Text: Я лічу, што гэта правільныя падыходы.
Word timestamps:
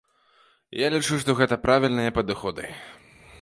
Я 0.79 0.87
лічу, 0.95 1.19
што 1.23 1.35
гэта 1.41 1.59
правільныя 1.67 2.15
падыходы. 2.17 2.65